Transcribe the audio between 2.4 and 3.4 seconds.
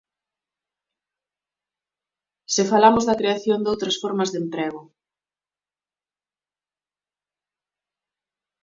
Se falamos da